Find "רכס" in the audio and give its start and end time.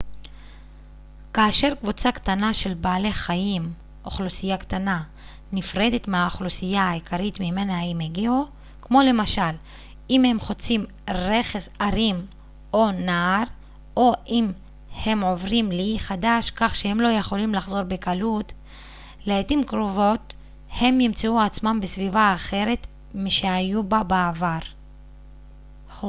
11.09-11.69